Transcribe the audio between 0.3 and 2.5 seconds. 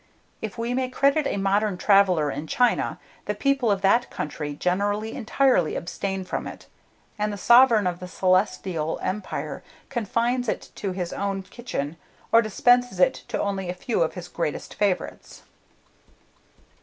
If we may credit a modern traveller in